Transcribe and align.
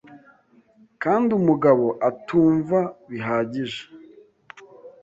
kandi 1.03 1.29
umugabo 1.39 1.85
atumva 2.09 2.79
bihagije. 3.09 3.81